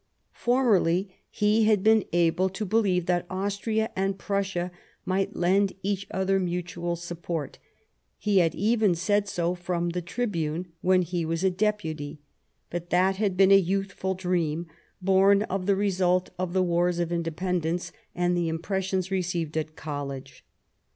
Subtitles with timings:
[0.33, 4.71] Formerly he had been able to believe that Austria and Prussia
[5.05, 7.59] might lend each other mutual support,
[8.17, 12.19] he had even said so from the tribune when he was a Deputy;
[12.71, 14.65] but that had been" a youthful dream,
[15.03, 20.43] born of the result of the Wars of Independence and the impressions received at college."